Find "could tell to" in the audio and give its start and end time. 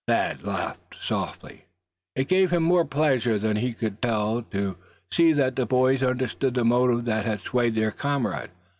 3.73-4.75